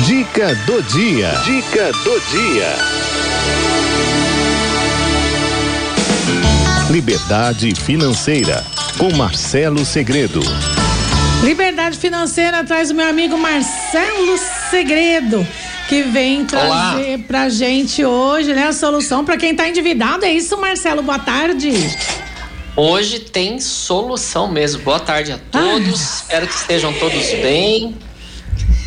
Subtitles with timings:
[0.00, 1.30] Dica do dia.
[1.44, 2.74] Dica do dia.
[6.90, 8.64] Liberdade financeira
[8.98, 10.40] com Marcelo Segredo.
[11.44, 14.38] Liberdade financeira traz o meu amigo Marcelo
[14.70, 15.46] Segredo
[15.88, 16.96] que vem trazer Olá.
[17.28, 20.24] pra gente hoje, né, a solução para quem tá endividado.
[20.24, 21.02] É isso, Marcelo?
[21.02, 21.70] Boa tarde.
[22.74, 24.82] Hoje tem solução mesmo.
[24.82, 26.00] Boa tarde a todos.
[26.00, 26.16] Ai.
[26.16, 27.94] Espero que estejam todos bem.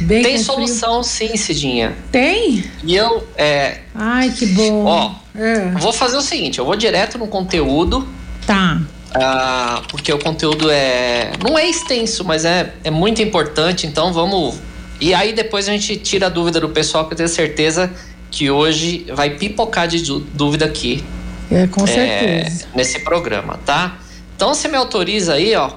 [0.02, 1.96] Bem tem solução sim, Cidinha.
[2.12, 2.64] Tem?
[2.84, 3.80] E eu, é.
[3.94, 4.84] Ai, que bom.
[4.86, 5.72] Ó, é.
[5.80, 8.08] vou fazer o seguinte: eu vou direto no conteúdo.
[8.46, 8.82] Tá.
[9.14, 11.32] Ah, porque o conteúdo é.
[11.42, 14.56] Não é extenso, mas é, é muito importante, então vamos.
[15.00, 17.92] E aí depois a gente tira a dúvida do pessoal, que eu tenho certeza
[18.30, 20.02] que hoje vai pipocar de
[20.34, 21.04] dúvida aqui.
[21.50, 22.66] É, com certeza.
[22.66, 23.98] É, nesse programa, tá?
[24.36, 25.72] Então você me autoriza aí, ó.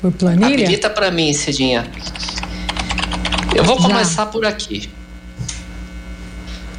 [0.00, 0.46] Por planilha?
[0.46, 1.90] Habilita para mim, Cidinha.
[3.58, 4.88] Eu vou começar por aqui.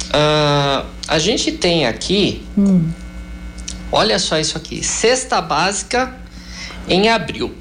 [0.08, 2.88] Uh, a gente tem aqui, hum.
[3.92, 6.16] olha só isso aqui, cesta básica
[6.88, 7.54] em abril.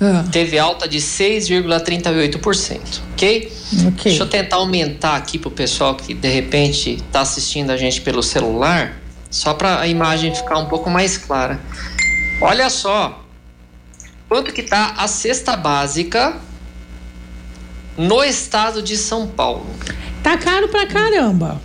[0.00, 0.24] Ah.
[0.32, 3.52] Teve alta de 6,38%, okay?
[3.86, 4.02] ok?
[4.02, 8.00] Deixa eu tentar aumentar aqui para o pessoal que de repente está assistindo a gente
[8.00, 8.98] pelo celular,
[9.30, 11.60] só para a imagem ficar um pouco mais clara.
[12.40, 13.22] Olha só,
[14.26, 16.40] quanto que está a cesta básica
[17.96, 19.66] no estado de São Paulo.
[20.22, 21.60] Tá caro pra caramba.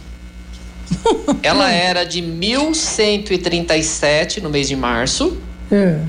[1.43, 5.37] Ela era de 1.137 no mês de março.
[5.71, 5.99] É.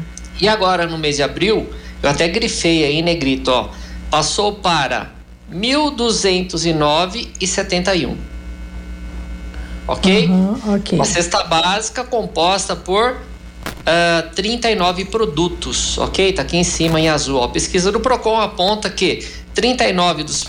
[0.40, 1.68] E agora no mês de abril,
[2.02, 3.68] eu até grifei aí negrito, ó.
[4.10, 5.10] Passou para
[5.52, 8.16] 1.209,71.
[9.86, 10.28] Ok?
[10.28, 10.98] Uhum, ok.
[10.98, 13.18] Uma cesta básica composta por
[13.68, 16.32] uh, ah, 39 produtos, ok?
[16.32, 17.40] Tá aqui em cima em azul.
[17.40, 17.44] Ó.
[17.44, 19.24] A pesquisa do Procon aponta que
[19.54, 20.44] 39 dos,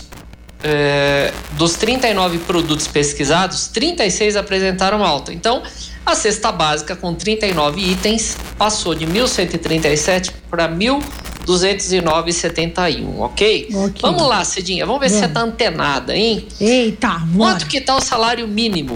[0.62, 5.32] é, dos 39 produtos pesquisados, 36 apresentaram alta.
[5.32, 5.62] Então,
[6.04, 13.68] a cesta básica com 39 itens passou de 1.137 para 1.209,71, okay?
[13.72, 14.00] ok?
[14.00, 15.22] Vamos lá, Cidinha, vamos ver vamos.
[15.22, 16.46] se você tá antenada, hein?
[16.60, 17.52] Eita, bora.
[17.52, 18.94] Quanto que tá o salário mínimo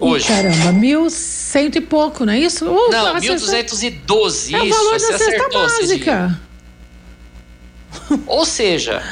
[0.00, 0.26] hoje?
[0.26, 2.66] Caramba, mil cento e pouco, não é isso?
[2.66, 6.40] Uh, não, 1.212, é isso, o valor da cesta básica.
[8.26, 9.02] Ou seja,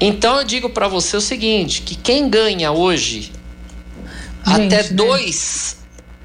[0.00, 3.32] então eu digo para você o seguinte, que quem ganha hoje
[4.46, 4.88] Gente, até né?
[4.90, 5.76] dois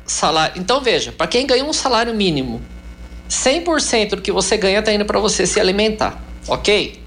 [0.06, 0.60] salários.
[0.60, 2.62] Então veja, para quem ganha um salário mínimo,
[3.30, 7.02] 100% do que você ganha está indo para você se alimentar, ok?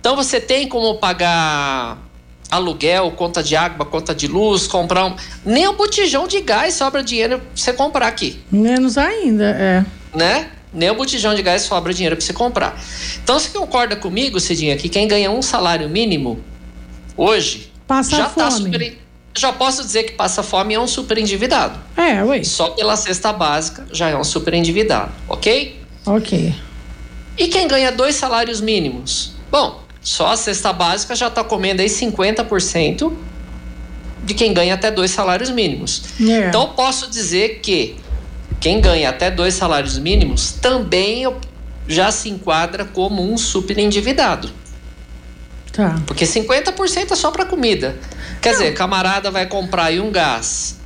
[0.00, 1.98] Então você tem como pagar
[2.52, 5.16] aluguel, conta de água, conta de luz, comprar um.
[5.44, 8.40] Nem um botijão de gás sobra dinheiro pra você comprar aqui.
[8.50, 9.84] Menos ainda, é.
[10.14, 10.50] Né?
[10.72, 12.80] nem o botijão de gás sobra dinheiro para você comprar.
[13.22, 16.40] Então você concorda comigo, Cidinha, que quem ganha um salário mínimo
[17.16, 18.72] hoje passa já tá fome.
[18.72, 18.98] Super,
[19.36, 21.78] já posso dizer que passa fome é um super endividado.
[21.96, 22.42] É, ué.
[22.44, 25.78] Só pela cesta básica já é um super endividado, ok?
[26.06, 26.54] Ok.
[27.36, 29.32] E quem ganha dois salários mínimos?
[29.50, 33.12] Bom, só a cesta básica já está comendo aí 50%
[34.24, 36.02] de quem ganha até dois salários mínimos.
[36.20, 36.48] É.
[36.48, 37.96] Então posso dizer que
[38.60, 41.32] quem ganha até dois salários mínimos também
[41.86, 44.50] já se enquadra como um super endividado.
[45.72, 46.00] Tá.
[46.06, 47.96] Porque 50% é só para comida.
[48.40, 48.58] Quer Não.
[48.58, 50.78] dizer, camarada vai comprar aí um gás,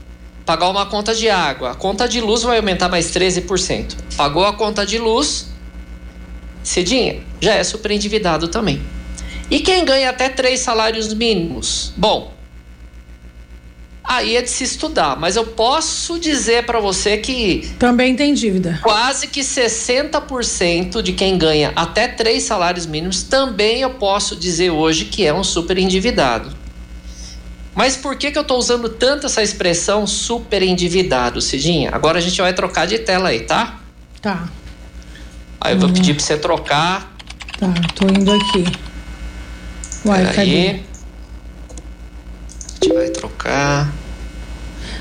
[0.45, 3.97] pagar uma conta de água, a conta de luz vai aumentar mais 13%.
[4.17, 5.49] Pagou a conta de luz,
[6.63, 8.81] cedinha, já é super endividado também.
[9.51, 11.93] E quem ganha até três salários mínimos?
[11.97, 12.35] Bom,
[14.03, 15.17] aí é de se estudar.
[15.17, 17.71] Mas eu posso dizer para você que.
[17.79, 18.81] Também tem dívida.
[18.83, 25.07] Quase que 60% de quem ganha até três salários mínimos também eu posso dizer hoje
[25.07, 26.55] que é um super endividado.
[27.75, 31.91] Mas por que, que eu estou usando tanto essa expressão super endividado, Cidinha?
[31.93, 33.79] Agora a gente vai trocar de tela aí, tá?
[34.23, 34.49] Tá.
[35.61, 37.15] Aí eu vou pedir para você trocar.
[37.59, 38.65] Tá, tô indo aqui.
[40.07, 40.51] Uai, Pera cadê?
[40.51, 40.87] Aí
[42.87, 43.93] gente vai trocar.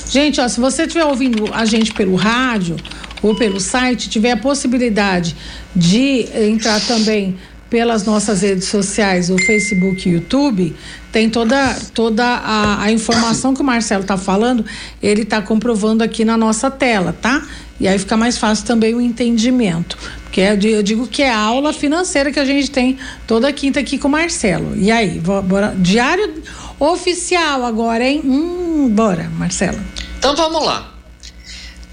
[0.10, 2.76] Gente, ó, se você estiver ouvindo a gente pelo rádio
[3.22, 5.36] ou pelo site, tiver a possibilidade
[5.76, 7.38] de entrar também
[7.70, 10.76] pelas nossas redes sociais, o Facebook e o YouTube,
[11.12, 14.64] tem toda, toda a, a informação que o Marcelo está falando,
[15.02, 17.46] ele está comprovando aqui na nossa tela, tá?
[17.80, 19.98] E aí fica mais fácil também o entendimento.
[20.24, 23.98] Porque eu digo que é a aula financeira que a gente tem toda quinta aqui
[23.98, 24.76] com o Marcelo.
[24.76, 26.42] E aí, bora, diário
[26.80, 28.22] oficial agora, hein?
[28.24, 29.80] Hum, bora, Marcelo.
[30.18, 30.94] Então vamos lá.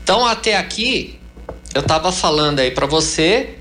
[0.02, 1.18] Então até aqui
[1.74, 3.56] eu estava falando aí para você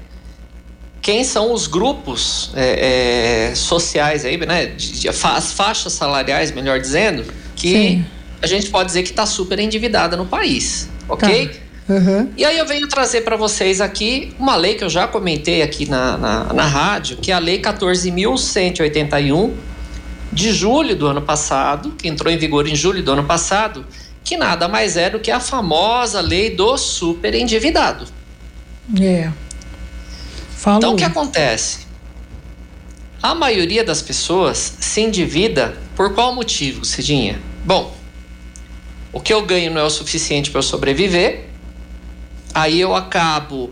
[1.02, 4.68] quem são os grupos é, é, sociais aí, né?
[4.68, 7.26] De, de, as faixas salariais, melhor dizendo,
[7.56, 8.06] que Sim.
[8.42, 11.48] a gente pode dizer que está super endividada no país, ok?
[11.48, 11.71] Tá.
[11.92, 12.32] Uhum.
[12.38, 15.90] E aí eu venho trazer para vocês aqui uma lei que eu já comentei aqui
[15.90, 19.52] na, na, na rádio, que é a Lei 14.181
[20.32, 23.86] de julho do ano passado, que entrou em vigor em julho do ano passado,
[24.24, 28.08] que nada mais é do que a famosa lei do superendividado.
[29.02, 29.30] É.
[30.56, 30.78] Falou.
[30.78, 31.80] Então o que acontece?
[33.22, 37.38] A maioria das pessoas se endivida por qual motivo, Cidinha?
[37.66, 37.94] Bom,
[39.12, 41.51] o que eu ganho não é o suficiente para eu sobreviver,
[42.54, 43.70] aí eu acabo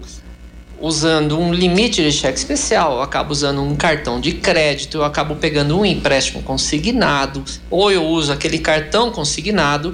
[0.82, 5.36] usando um limite de cheque especial, eu acabo usando um cartão de crédito, eu acabo
[5.36, 9.94] pegando um empréstimo consignado, ou eu uso aquele cartão consignado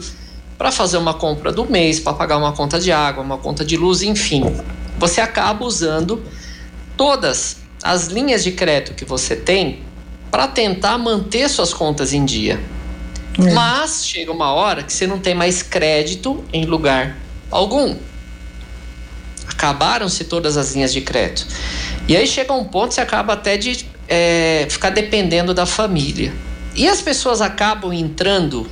[0.57, 3.75] para fazer uma compra do mês, para pagar uma conta de água, uma conta de
[3.75, 4.43] luz, enfim.
[4.97, 6.23] Você acaba usando
[6.95, 9.79] todas as linhas de crédito que você tem
[10.31, 12.59] para tentar manter suas contas em dia.
[13.39, 13.53] É.
[13.53, 17.17] Mas chega uma hora que você não tem mais crédito em lugar
[17.51, 17.95] algum.
[19.47, 21.47] Acabaram-se todas as linhas de crédito.
[22.07, 26.33] E aí chega um ponto que você acaba até de é, ficar dependendo da família.
[26.75, 28.67] E as pessoas acabam entrando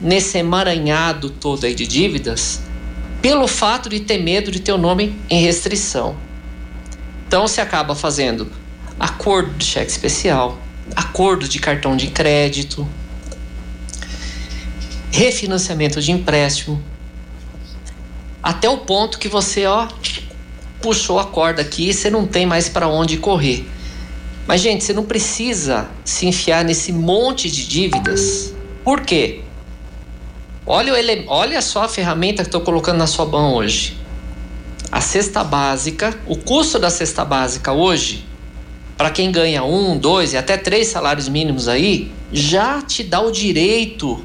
[0.00, 2.60] nesse emaranhado todo aí de dívidas
[3.20, 6.16] pelo fato de ter medo de ter o nome em restrição.
[7.26, 8.50] Então se acaba fazendo
[8.98, 10.58] acordo de cheque especial,
[10.96, 12.88] acordo de cartão de crédito,
[15.10, 16.82] refinanciamento de empréstimo,
[18.48, 19.86] até o ponto que você ó
[20.80, 23.68] puxou a corda aqui e você não tem mais para onde correr.
[24.46, 28.54] Mas gente, você não precisa se enfiar nesse monte de dívidas.
[28.82, 29.42] Por quê?
[30.64, 33.98] Olha, ele, olha só a ferramenta que estou colocando na sua mão hoje.
[34.90, 38.24] A cesta básica, o custo da cesta básica hoje,
[38.96, 43.30] para quem ganha um, dois e até três salários mínimos aí, já te dá o
[43.30, 44.24] direito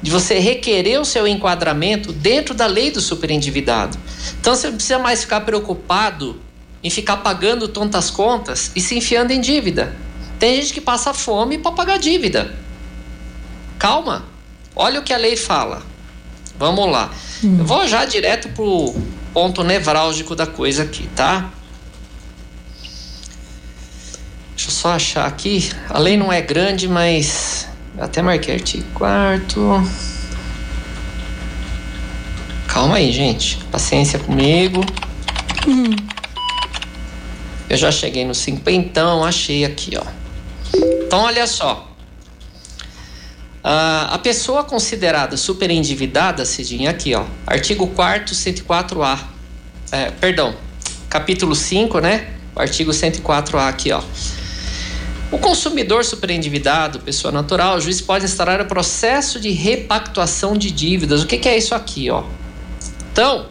[0.00, 3.98] de você requerer o seu enquadramento dentro da lei do superendividado.
[4.40, 6.40] Então você não precisa mais ficar preocupado
[6.82, 9.96] em ficar pagando tontas contas e se enfiando em dívida.
[10.38, 12.54] Tem gente que passa fome para pagar dívida.
[13.78, 14.24] Calma.
[14.74, 15.82] Olha o que a lei fala.
[16.58, 17.10] Vamos lá.
[17.42, 17.56] Hum.
[17.58, 18.94] Eu vou já direto pro
[19.32, 21.50] ponto nevrálgico da coisa aqui, tá?
[24.54, 25.70] Deixa eu só achar aqui.
[25.88, 29.82] A lei não é grande, mas até marquei artigo quarto.
[32.66, 33.58] Calma aí, gente.
[33.70, 34.84] Paciência comigo.
[35.66, 35.96] Hum.
[37.68, 40.04] Eu já cheguei no cinquentão, achei aqui, ó.
[41.06, 41.88] Então, olha só.
[43.58, 49.18] Uh, a pessoa considerada superendividada, Cidinha, aqui, ó, artigo 4 104A.
[49.90, 50.54] É, perdão,
[51.10, 52.28] capítulo 5, né?
[52.54, 54.00] O artigo 104A aqui, ó.
[55.30, 61.22] O consumidor superendividado, pessoa natural, o juiz pode instaurar o processo de repactuação de dívidas.
[61.22, 62.24] O que, que é isso aqui, ó?
[63.12, 63.46] Então,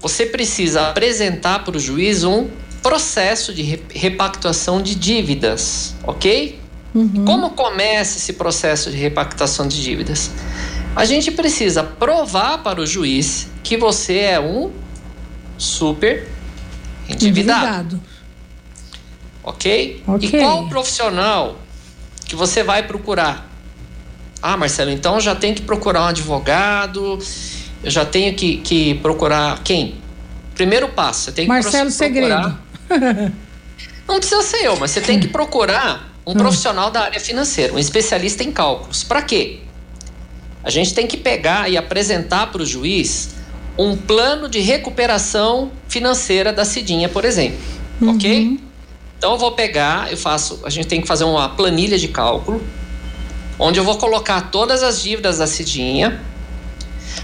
[0.00, 2.48] você precisa apresentar para o juiz um
[2.80, 3.62] processo de
[3.92, 6.60] repactuação de dívidas, ok?
[6.94, 7.24] Uhum.
[7.24, 10.30] Como começa esse processo de repactação de dívidas?
[10.94, 14.70] A gente precisa provar para o juiz que você é um
[15.56, 16.28] super
[17.08, 17.96] endividado.
[17.96, 18.11] endividado.
[19.42, 20.02] Okay?
[20.06, 20.28] ok?
[20.28, 21.56] E qual profissional
[22.26, 23.50] que você vai procurar?
[24.40, 27.18] Ah, Marcelo, então eu já tenho que procurar um advogado,
[27.82, 29.96] eu já tenho que, que procurar quem?
[30.54, 32.60] Primeiro passo, você tem que Marcelo procurar.
[32.88, 33.32] Segredo.
[34.06, 36.34] Não precisa ser eu, mas você tem que procurar um hum.
[36.34, 39.02] profissional da área financeira, um especialista em cálculos.
[39.04, 39.60] Para quê?
[40.64, 43.30] A gente tem que pegar e apresentar para o juiz
[43.76, 47.58] um plano de recuperação financeira da Cidinha, por exemplo.
[48.00, 48.14] Uhum.
[48.14, 48.60] Ok?
[49.22, 52.60] Então eu vou pegar, eu faço, a gente tem que fazer uma planilha de cálculo,
[53.56, 56.20] onde eu vou colocar todas as dívidas da Cidinha,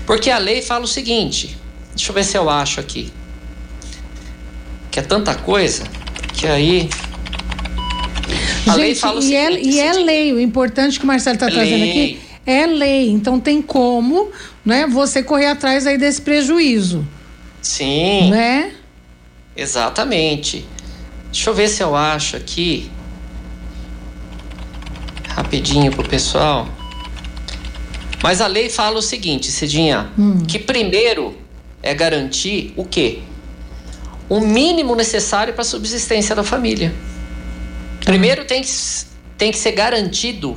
[0.07, 1.59] porque a lei fala o seguinte,
[1.97, 3.13] deixa eu ver se eu acho aqui,
[4.93, 5.83] que é tanta coisa
[6.35, 6.89] que aí
[8.65, 11.35] a Gente, lei fala o e, é, e é lei, o importante que o Marcelo
[11.35, 13.11] está trazendo aqui é lei.
[13.11, 14.31] Então tem como
[14.65, 17.05] né, você correr atrás aí desse prejuízo.
[17.61, 18.31] Sim.
[18.31, 18.71] Né?
[19.57, 20.65] Exatamente.
[21.33, 22.91] Deixa eu ver se eu acho aqui.
[25.29, 26.69] Rapidinho pro pessoal.
[28.23, 30.45] Mas a lei fala o seguinte, Cidinha, hum.
[30.47, 31.37] que primeiro
[31.83, 33.21] é garantir o quê?
[34.29, 36.93] O mínimo necessário para a subsistência da família.
[38.05, 38.69] Primeiro tem que,
[39.37, 40.57] tem que ser garantido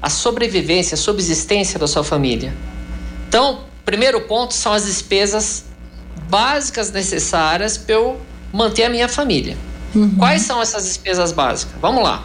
[0.00, 2.52] a sobrevivência, a subsistência da sua família.
[3.28, 5.64] Então, primeiro ponto são as despesas
[6.28, 8.20] básicas necessárias para eu
[8.52, 9.56] manter a minha família.
[9.94, 10.16] Uhum.
[10.16, 11.74] Quais são essas despesas básicas?
[11.80, 12.24] Vamos lá: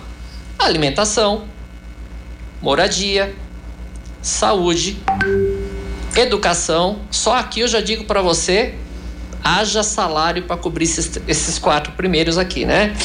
[0.57, 1.45] alimentação,
[2.62, 3.36] moradia,
[4.21, 4.97] saúde,
[6.15, 7.00] educação.
[7.12, 8.75] Só aqui eu já digo para você,
[9.43, 12.95] haja salário para cobrir esses, esses quatro primeiros aqui, né?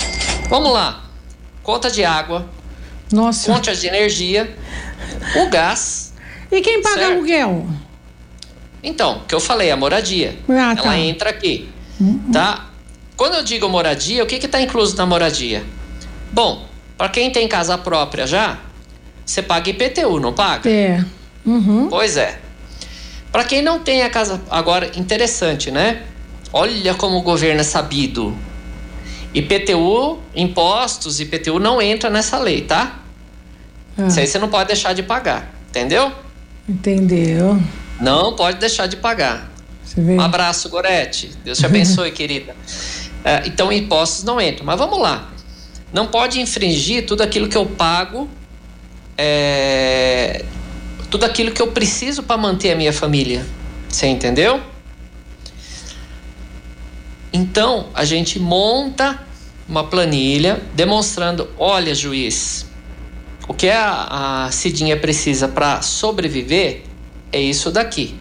[0.48, 1.04] Vamos lá:
[1.62, 2.48] conta de água,
[3.12, 3.52] Nossa.
[3.52, 4.56] conta de energia,
[5.36, 6.12] o gás.
[6.50, 7.12] E quem paga certo?
[7.12, 7.66] aluguel?
[8.82, 10.36] Então, que eu falei, a moradia.
[10.48, 10.82] Ah, tá.
[10.82, 11.68] Ela entra aqui,
[12.00, 12.30] uhum.
[12.32, 12.71] tá?
[13.22, 15.64] Quando eu digo moradia, o que está incluso na moradia?
[16.32, 16.66] Bom,
[16.98, 18.58] para quem tem casa própria já,
[19.24, 20.68] você paga IPTU, não paga?
[20.68, 21.04] É.
[21.46, 21.86] Uhum.
[21.88, 22.40] Pois é.
[23.30, 24.42] Para quem não tem a casa.
[24.50, 26.02] Agora, interessante, né?
[26.52, 28.36] Olha como o governo é sabido.
[29.32, 33.02] IPTU, impostos, IPTU não entra nessa lei, tá?
[33.96, 34.08] Ah.
[34.08, 36.10] Isso aí você não pode deixar de pagar, entendeu?
[36.68, 37.62] Entendeu.
[38.00, 39.48] Não pode deixar de pagar.
[39.96, 41.30] Um abraço, Gorete.
[41.44, 42.56] Deus te abençoe, querida.
[43.24, 44.66] É, então, impostos não entram.
[44.66, 45.30] Mas vamos lá.
[45.92, 48.28] Não pode infringir tudo aquilo que eu pago,
[49.16, 50.44] é,
[51.10, 53.46] tudo aquilo que eu preciso para manter a minha família.
[53.88, 54.60] Você entendeu?
[57.32, 59.22] Então, a gente monta
[59.68, 62.66] uma planilha demonstrando: olha, juiz,
[63.46, 66.82] o que a, a Cidinha precisa para sobreviver
[67.30, 68.14] é isso daqui.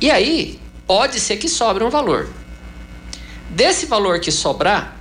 [0.00, 2.28] E aí, pode ser que sobre um valor.
[3.50, 4.96] Desse valor que sobrar,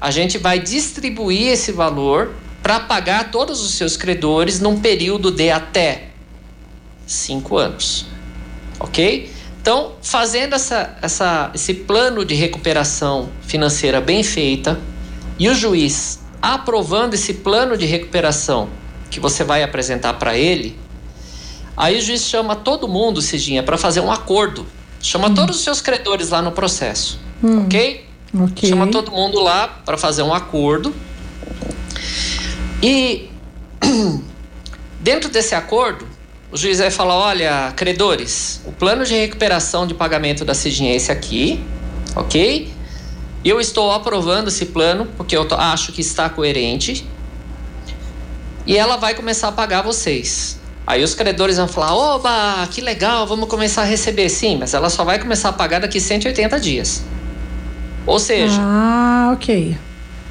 [0.00, 5.50] a gente vai distribuir esse valor para pagar todos os seus credores num período de
[5.50, 6.08] até
[7.06, 8.06] cinco anos.
[8.78, 9.30] Ok?
[9.60, 14.80] Então, fazendo essa, essa, esse plano de recuperação financeira bem feita
[15.38, 18.70] e o juiz aprovando esse plano de recuperação
[19.10, 20.78] que você vai apresentar para ele,
[21.76, 24.66] aí o juiz chama todo mundo, Cidinha, para fazer um acordo.
[25.00, 25.34] Chama hum.
[25.34, 27.64] todos os seus credores lá no processo, hum.
[27.64, 28.06] ok?
[28.38, 28.68] Ok.
[28.68, 30.94] Chama todo mundo lá para fazer um acordo.
[32.82, 33.28] E
[35.00, 36.06] dentro desse acordo,
[36.52, 41.12] o juiz vai falar: olha, credores, o plano de recuperação de pagamento da Cidinha é
[41.12, 41.64] aqui,
[42.14, 42.72] ok?
[43.44, 47.06] Eu estou aprovando esse plano porque eu acho que está coerente
[48.66, 50.59] e ela vai começar a pagar vocês.
[50.90, 54.28] Aí os credores vão falar: oba, que legal, vamos começar a receber.
[54.28, 57.04] Sim, mas ela só vai começar a pagar daqui 180 dias.
[58.04, 58.60] Ou seja.
[58.60, 59.78] Ah, ok.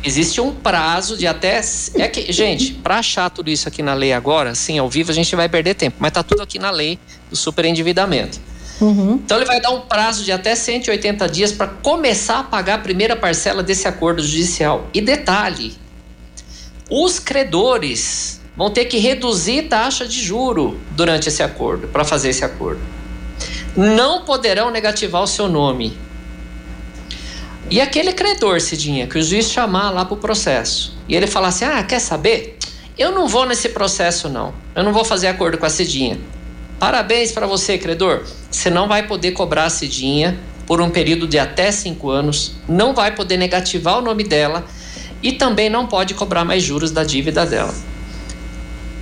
[0.03, 1.61] Existe um prazo de até.
[1.95, 5.13] É que, gente, para achar tudo isso aqui na lei agora, sim, ao vivo a
[5.13, 6.99] gente vai perder tempo, mas tá tudo aqui na lei
[7.29, 8.37] do superendividamento.
[8.81, 9.13] Uhum.
[9.13, 12.79] Então ele vai dar um prazo de até 180 dias para começar a pagar a
[12.79, 14.89] primeira parcela desse acordo judicial.
[14.93, 15.73] E detalhe:
[16.89, 22.43] os credores vão ter que reduzir taxa de juro durante esse acordo, para fazer esse
[22.43, 22.81] acordo.
[23.73, 25.97] Não poderão negativar o seu nome.
[27.71, 31.47] E aquele credor, Cidinha, que o juiz chamar lá para o processo, e ele falar
[31.47, 32.57] assim: ah, quer saber?
[32.97, 34.53] Eu não vou nesse processo, não.
[34.75, 36.19] Eu não vou fazer acordo com a Cidinha.
[36.77, 38.25] Parabéns para você, credor.
[38.51, 40.37] Você não vai poder cobrar a Cidinha
[40.67, 44.65] por um período de até cinco anos, não vai poder negativar o nome dela
[45.23, 47.73] e também não pode cobrar mais juros da dívida dela.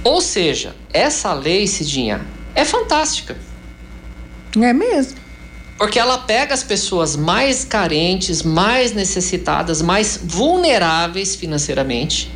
[0.08, 3.38] Ou seja, essa lei, Cidinha, é fantástica.
[4.56, 5.18] É mesmo.
[5.78, 12.32] Porque ela pega as pessoas mais carentes, mais necessitadas, mais vulneráveis financeiramente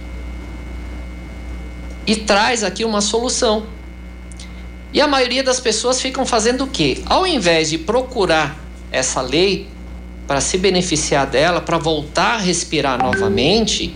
[2.06, 3.66] e traz aqui uma solução.
[4.92, 7.02] E a maioria das pessoas ficam fazendo o quê?
[7.06, 8.60] Ao invés de procurar
[8.92, 9.70] essa lei
[10.28, 13.96] para se beneficiar dela, para voltar a respirar novamente,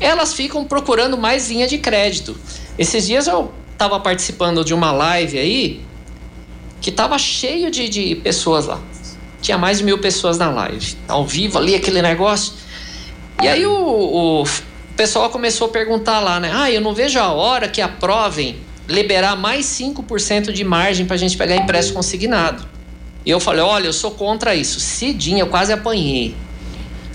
[0.00, 2.36] elas ficam procurando mais linha de crédito.
[2.78, 5.80] Esses dias eu estava participando de uma live aí
[6.80, 8.80] que estava cheio de, de pessoas lá.
[9.40, 12.54] Tinha mais de mil pessoas na live, ao vivo ali, aquele negócio.
[13.42, 14.44] E aí o, o
[14.96, 16.50] pessoal começou a perguntar lá, né?
[16.54, 18.56] Ah, eu não vejo a hora que aprovem
[18.88, 22.66] liberar mais 5% de margem para a gente pegar empréstimo consignado.
[23.24, 24.80] E eu falei: olha, eu sou contra isso.
[24.80, 26.34] Cidinha, eu quase apanhei.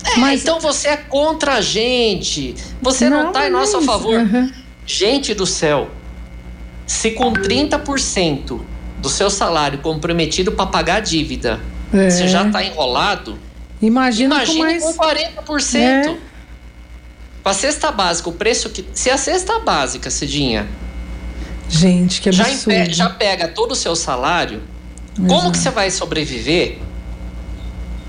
[0.04, 2.54] É, mas então você é contra a gente.
[2.80, 4.14] Você não, está em nosso favor.
[4.14, 4.50] Uhum.
[4.90, 5.88] Gente do céu,
[6.86, 8.60] se com 30%
[8.98, 11.60] do seu salário comprometido para pagar a dívida,
[11.92, 12.10] é.
[12.10, 13.38] você já está enrolado.
[13.80, 14.82] Imagina, imagine com, mais...
[14.82, 15.78] com 40%.
[15.78, 16.16] É.
[17.42, 18.84] Para a cesta básica, o preço que.
[18.92, 20.68] Se a cesta básica, Cidinha.
[21.68, 22.74] Gente, que absurdo.
[22.86, 24.60] Já, já pega todo o seu salário
[25.28, 26.78] como que você vai sobreviver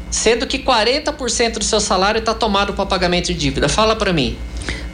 [0.09, 3.69] sendo que 40% do seu salário está tomado para pagamento de dívida?
[3.69, 4.37] Fala para mim.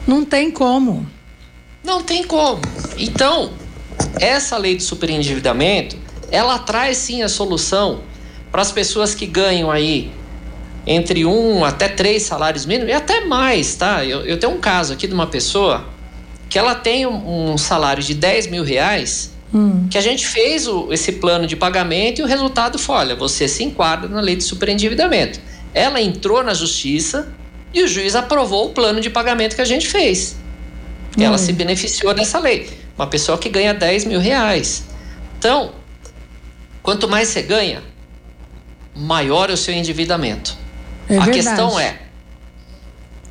[0.06, 1.06] Não tem como.
[1.84, 2.60] Não tem como.
[2.96, 3.52] Então,
[4.20, 5.96] essa lei do superendividamento,
[6.30, 8.00] ela traz sim a solução
[8.50, 10.10] para as pessoas que ganham aí
[10.86, 14.04] entre um até três salários mínimos e até mais, tá?
[14.04, 15.86] Eu, eu tenho um caso aqui de uma pessoa
[16.48, 19.86] que ela tem um, um salário de 10 mil reais, hum.
[19.90, 23.46] que a gente fez o, esse plano de pagamento e o resultado foi: olha, você
[23.46, 25.40] se enquadra na lei de superendividamento.
[25.74, 27.28] Ela entrou na justiça
[27.72, 30.36] e o juiz aprovou o plano de pagamento que a gente fez.
[31.18, 31.24] Hum.
[31.24, 32.70] Ela se beneficiou dessa lei.
[32.96, 34.84] Uma pessoa que ganha 10 mil reais.
[35.38, 35.72] Então,
[36.82, 37.82] quanto mais você ganha,
[38.94, 40.56] maior é o seu endividamento.
[41.08, 41.46] É a verdade.
[41.46, 41.98] questão é.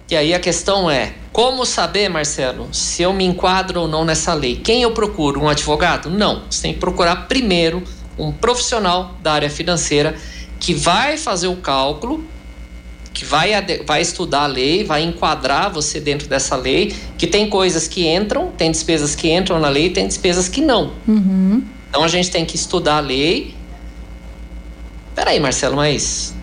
[0.09, 4.33] E aí a questão é: como saber, Marcelo, se eu me enquadro ou não nessa
[4.33, 4.55] lei?
[4.55, 5.41] Quem eu procuro?
[5.41, 6.09] Um advogado?
[6.09, 6.43] Não.
[6.49, 7.83] Você tem que procurar primeiro
[8.17, 10.15] um profissional da área financeira
[10.59, 12.25] que vai fazer o cálculo,
[13.17, 13.51] que vai,
[13.83, 18.51] vai estudar a lei, vai enquadrar você dentro dessa lei, que tem coisas que entram,
[18.51, 20.93] tem despesas que entram na lei, tem despesas que não.
[21.07, 21.63] Uhum.
[21.89, 23.55] Então a gente tem que estudar a lei.
[25.15, 26.35] Peraí, Marcelo, mas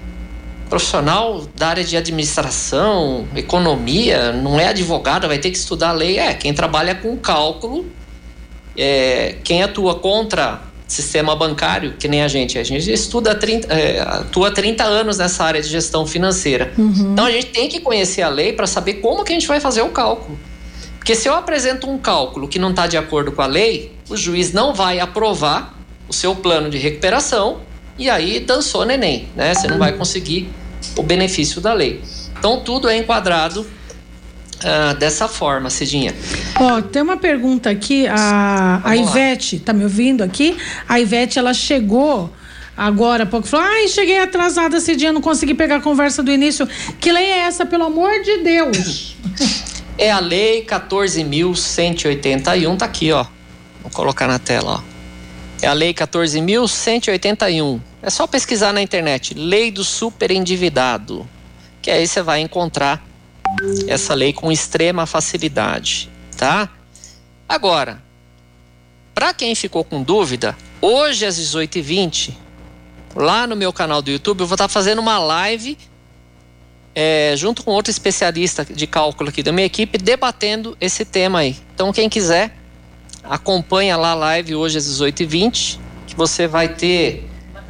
[0.68, 6.18] profissional da área de administração, economia, não é advogado, vai ter que estudar a lei.
[6.18, 7.86] É, quem trabalha com cálculo,
[8.76, 12.58] é, quem atua contra sistema bancário, que nem a gente.
[12.58, 16.72] A gente estuda 30, é, atua 30 anos nessa área de gestão financeira.
[16.76, 17.12] Uhum.
[17.12, 19.60] Então a gente tem que conhecer a lei para saber como que a gente vai
[19.60, 20.38] fazer o cálculo.
[20.98, 24.16] Porque se eu apresento um cálculo que não está de acordo com a lei, o
[24.16, 25.74] juiz não vai aprovar
[26.08, 27.60] o seu plano de recuperação
[27.98, 29.54] e aí dançou neném, né?
[29.54, 30.50] Você não vai conseguir
[30.96, 32.02] o benefício da lei.
[32.38, 33.66] Então, tudo é enquadrado
[34.56, 36.14] uh, dessa forma, Cidinha.
[36.58, 40.56] Ó, oh, tem uma pergunta aqui, a, a Ivete, tá me ouvindo aqui?
[40.88, 42.30] A Ivete, ela chegou
[42.76, 46.68] agora há pouco, falou, ai, cheguei atrasada dia, não consegui pegar a conversa do início.
[47.00, 49.16] Que lei é essa, pelo amor de Deus?
[49.96, 53.24] É a lei 14.181, tá aqui, ó.
[53.80, 54.82] Vou colocar na tela, ó.
[55.62, 61.26] É a lei 14.181 é só pesquisar na internet, lei do superendividado,
[61.80, 63.02] que aí você vai encontrar
[63.86, 66.68] essa lei com extrema facilidade, tá?
[67.48, 68.02] Agora,
[69.14, 72.34] para quem ficou com dúvida, hoje às 18h20,
[73.14, 75.78] lá no meu canal do YouTube, eu vou estar tá fazendo uma live
[76.94, 81.56] é, junto com outro especialista de cálculo aqui da minha equipe, debatendo esse tema aí.
[81.74, 82.56] Então, quem quiser,
[83.22, 87.28] acompanha lá a live hoje às 18h20, que você vai ter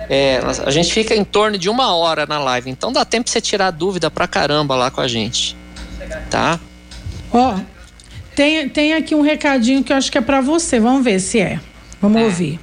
[0.09, 3.33] é, a gente fica em torno de uma hora na live, então dá tempo pra
[3.33, 5.57] você tirar dúvida pra caramba lá com a gente.
[6.31, 6.59] Tá?
[7.33, 7.59] Ó,
[8.35, 10.81] tem, tem aqui um recadinho que eu acho que é para você.
[10.81, 11.61] Vamos ver se é.
[12.01, 12.25] Vamos é.
[12.25, 12.61] ouvir.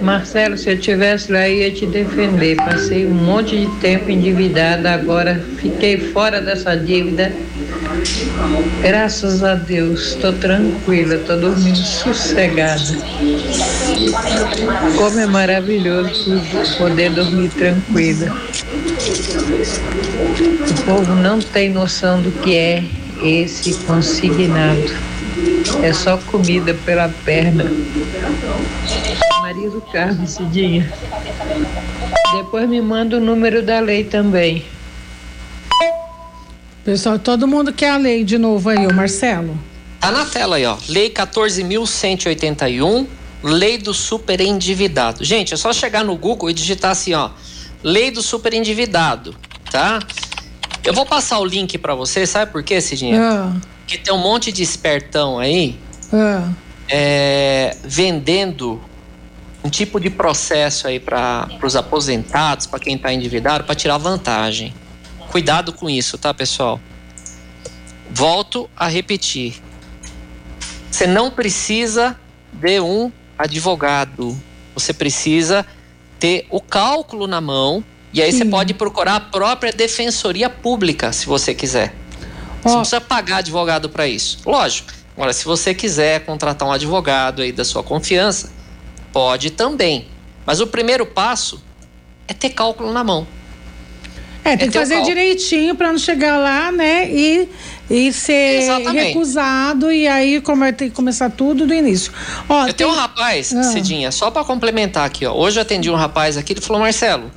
[0.00, 2.56] Marcelo, se eu tivesse lá, eu ia te defender.
[2.56, 7.32] Passei um monte de tempo endividada, agora fiquei fora dessa dívida.
[8.82, 12.82] Graças a Deus, estou tranquila, estou dormindo sossegada.
[14.96, 16.42] Como é maravilhoso
[16.78, 18.34] poder dormir tranquila.
[19.02, 22.84] O povo não tem noção do que é
[23.20, 24.94] esse consignado.
[25.82, 27.64] É só comida pela perna.
[29.40, 30.92] Maria do Carmo, Cidinha.
[32.36, 34.64] Depois me manda o número da lei também.
[36.84, 39.58] Pessoal, todo mundo quer a lei de novo aí, o Marcelo.
[40.00, 40.76] Tá na tela aí, ó.
[40.88, 43.06] Lei 14.181,
[43.42, 45.24] lei do superendividado.
[45.24, 47.30] Gente, é só chegar no Google e digitar assim, ó.
[47.82, 49.36] Lei do superendividado,
[49.70, 49.98] tá?
[50.84, 53.20] Eu vou passar o link para você, sabe por quê, Cidinha?
[53.20, 53.56] Ah.
[53.86, 55.78] Que tem um monte de espertão aí
[56.12, 56.48] ah.
[56.88, 58.80] é, vendendo
[59.64, 64.74] um tipo de processo aí para os aposentados, para quem está endividado, para tirar vantagem.
[65.28, 66.80] Cuidado com isso, tá, pessoal?
[68.10, 69.62] Volto a repetir.
[70.90, 72.18] Você não precisa
[72.52, 74.38] de um advogado.
[74.74, 75.66] Você precisa
[76.22, 77.82] ter o cálculo na mão
[78.12, 78.38] e aí Sim.
[78.38, 81.92] você pode procurar a própria defensoria pública, se você quiser.
[82.62, 82.62] Oh.
[82.62, 84.38] Você não precisa pagar advogado para isso.
[84.46, 84.92] Lógico.
[85.16, 88.52] Agora, se você quiser contratar um advogado aí da sua confiança,
[89.12, 90.06] pode também.
[90.46, 91.60] Mas o primeiro passo
[92.28, 93.26] é ter cálculo na mão.
[94.44, 97.10] É, tem é que fazer direitinho para não chegar lá, né?
[97.10, 97.48] E,
[97.90, 99.08] e ser Exatamente.
[99.08, 100.40] recusado e aí
[100.76, 102.12] que começar tudo do início.
[102.48, 102.74] Ó, eu tem...
[102.74, 103.62] tenho um rapaz, ah.
[103.64, 105.34] Cidinha, só para complementar aqui, ó.
[105.34, 107.30] Hoje eu atendi um rapaz aqui, ele falou, Marcelo,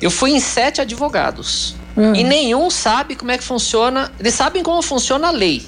[0.00, 2.12] eu fui em sete advogados ah.
[2.16, 4.12] e nenhum sabe como é que funciona.
[4.18, 5.64] Eles sabem como funciona a lei,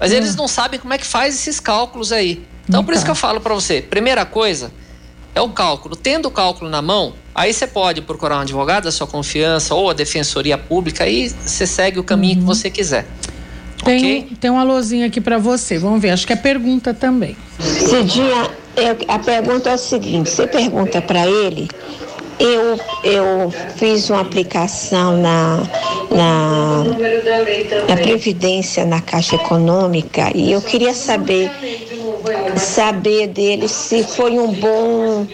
[0.00, 0.16] mas ah.
[0.16, 2.44] eles não sabem como é que faz esses cálculos aí.
[2.68, 4.72] Então, por isso que eu falo para você, primeira coisa
[5.34, 5.96] é o cálculo.
[5.96, 9.88] Tendo o cálculo na mão, Aí você pode procurar um advogado da sua confiança ou
[9.88, 12.40] a defensoria pública e você segue o caminho uhum.
[12.40, 13.06] que você quiser.
[13.84, 14.36] Tem, okay?
[14.40, 15.78] tem uma luzinha aqui para você.
[15.78, 17.36] Vamos ver, acho que é pergunta também.
[17.58, 18.50] Cidinha,
[19.08, 21.68] a pergunta é a seguinte: você pergunta para ele
[22.38, 25.62] Eu, eu fiz uma aplicação na,
[26.10, 26.84] na,
[27.88, 31.50] na Previdência, na Caixa Econômica, e eu queria saber,
[32.56, 35.26] saber dele se foi um bom,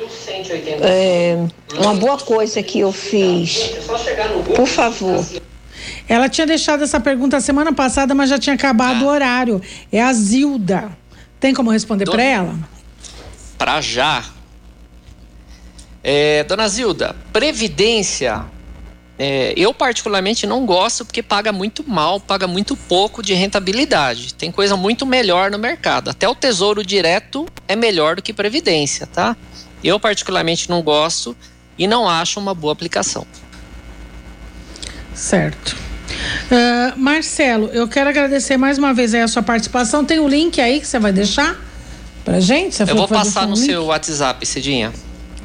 [0.82, 1.36] é,
[1.78, 3.72] uma boa coisa que eu fiz.
[4.54, 5.24] Por favor.
[6.08, 9.06] Ela tinha deixado essa pergunta semana passada, mas já tinha acabado ah.
[9.06, 9.62] o horário.
[9.92, 10.90] É a Zilda.
[11.38, 12.54] Tem como responder para ela?
[13.56, 14.24] Para já.
[16.02, 18.44] É, dona Zilda, previdência.
[19.18, 24.32] É, eu particularmente não gosto porque paga muito mal, paga muito pouco de rentabilidade.
[24.34, 26.08] Tem coisa muito melhor no mercado.
[26.08, 29.36] Até o tesouro direto é melhor do que previdência, tá?
[29.82, 31.36] Eu particularmente não gosto
[31.76, 33.26] e não acho uma boa aplicação.
[35.14, 35.76] Certo.
[36.50, 40.04] Uh, Marcelo, eu quero agradecer mais uma vez a sua participação.
[40.04, 41.56] Tem o um link aí que você vai deixar
[42.24, 42.76] pra gente?
[42.76, 43.66] Você eu vou passar no link?
[43.66, 44.92] seu WhatsApp, Cidinha.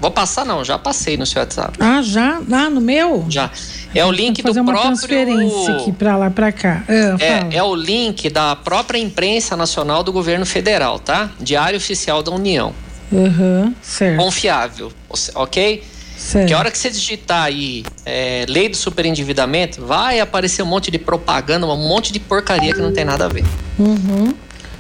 [0.04, 1.78] Vou passar não, já passei no seu WhatsApp.
[1.80, 2.42] Ah, já?
[2.52, 3.26] Ah, no meu?
[3.30, 3.50] Já.
[3.96, 4.82] É o link do uma próprio.
[4.82, 6.84] transferência aqui para lá para cá.
[6.90, 11.32] Ah, é, é o link da própria imprensa nacional do governo federal, tá?
[11.40, 12.74] Diário Oficial da União.
[13.14, 14.18] Uhum, certo.
[14.18, 14.92] Confiável,
[15.36, 15.82] ok?
[16.18, 16.48] Certo.
[16.50, 20.92] Que a hora que você digitar aí é, lei do superendividamento, vai aparecer um monte
[20.92, 23.46] de propaganda, um monte de porcaria que não tem nada a ver.
[23.80, 24.34] Uhum.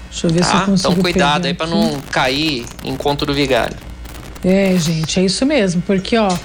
[0.10, 0.46] Deixa eu ver tá?
[0.48, 3.93] se eu consigo Então cuidado aí para não cair em conto do vigário.
[4.44, 6.36] É, gente, é isso mesmo, porque ó,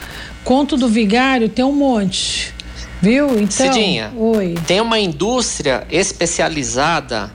[0.44, 2.54] conto do vigário tem um monte.
[3.00, 3.38] Viu?
[3.38, 4.54] Então, Cidinha, oi.
[4.66, 7.30] tem uma indústria especializada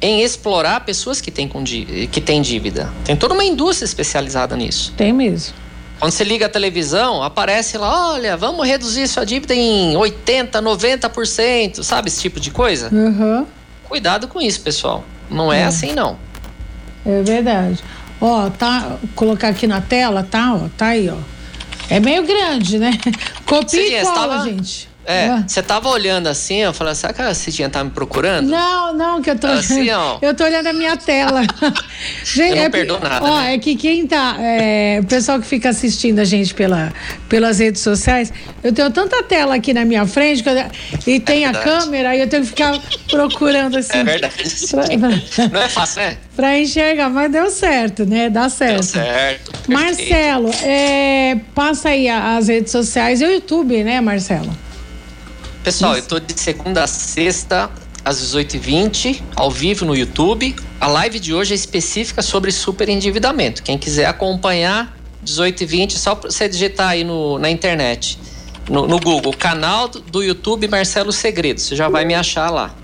[0.00, 2.92] em explorar pessoas que têm, com, que têm dívida.
[3.04, 4.92] Tem toda uma indústria especializada nisso.
[4.96, 5.54] Tem mesmo.
[5.98, 11.84] Quando você liga a televisão, aparece lá, olha, vamos reduzir sua dívida em 80%, 90%,
[11.84, 12.92] sabe esse tipo de coisa?
[12.92, 13.46] Uhum.
[13.84, 15.04] Cuidado com isso, pessoal.
[15.30, 15.64] Não é, é.
[15.64, 16.18] assim, não.
[17.06, 17.78] É verdade.
[18.24, 20.54] Ó, tá, vou colocar aqui na tela, tá?
[20.54, 21.16] Ó, tá aí, ó.
[21.90, 22.92] É meio grande, né?
[23.44, 24.44] Copia e cola, tava...
[24.44, 24.88] gente.
[25.04, 28.48] É, você tava olhando assim, eu falei, será que a Cidinha tá me procurando?
[28.48, 30.18] Não, não, que eu tô assim, ó.
[30.22, 31.42] Eu tô olhando a minha tela.
[32.24, 33.24] gente, eu não é, perdoo nada.
[33.24, 33.54] Ó, né?
[33.54, 34.36] é que quem tá.
[34.38, 36.92] É, o pessoal que fica assistindo a gente pela,
[37.28, 40.54] pelas redes sociais, eu tenho tanta tela aqui na minha frente eu,
[41.06, 42.78] e tem é a câmera, e eu tenho que ficar
[43.10, 43.92] procurando assim.
[44.02, 44.34] É verdade.
[44.70, 46.16] Pra, não é fácil, né?
[46.34, 48.30] Pra enxergar, mas deu certo, né?
[48.30, 48.74] Dá certo.
[48.74, 49.52] Deu certo.
[49.68, 54.61] Marcelo, é, passa aí as redes sociais e o YouTube, né, Marcelo?
[55.62, 56.02] Pessoal, Isso.
[56.02, 57.70] eu tô de segunda a sexta
[58.04, 60.56] às 18h20, ao vivo no YouTube.
[60.80, 63.62] A live de hoje é específica sobre superendividamento.
[63.62, 68.18] Quem quiser acompanhar, 18h20, só você digitar aí no, na internet,
[68.68, 72.74] no, no Google, canal do YouTube Marcelo Segredo, você já vai me achar lá.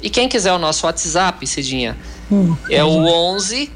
[0.00, 1.96] E quem quiser o nosso WhatsApp, Cidinha,
[2.30, 3.68] hum, é o 11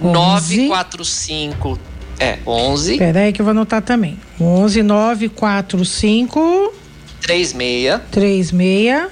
[0.00, 1.78] 945
[2.18, 2.98] é, 11.
[2.98, 4.18] Peraí que eu vou anotar também.
[4.40, 6.77] 11 945
[7.20, 9.06] 36 36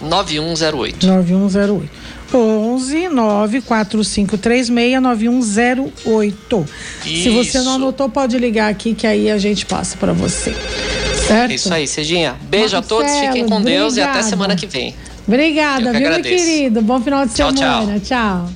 [0.00, 1.06] 9108.
[1.06, 2.04] 9108.
[2.36, 6.66] 11 94536 9108.
[7.02, 10.54] Se você não anotou, pode ligar aqui que aí a gente passa para você.
[11.26, 11.52] Certo?
[11.52, 12.34] Isso aí, Cidinha.
[12.42, 13.78] Beijo Marcelo, a todos, fiquem com obrigada.
[13.78, 14.94] Deus e até semana que vem.
[15.26, 16.82] Obrigada, viu, meu querido?
[16.82, 18.00] Bom final de tchau, semana.
[18.00, 18.46] tchau.
[18.46, 18.54] tchau.